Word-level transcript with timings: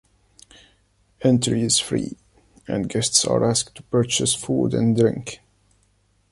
Entry 1.21 1.61
is 1.61 1.77
free 1.77 2.17
and 2.67 2.89
guests 2.89 3.23
are 3.23 3.47
asked 3.47 3.75
to 3.75 3.83
purchase 3.83 4.33
food 4.33 4.73
and 4.73 4.97
drink. 4.97 5.41